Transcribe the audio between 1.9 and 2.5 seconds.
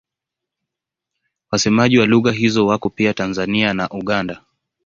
wa lugha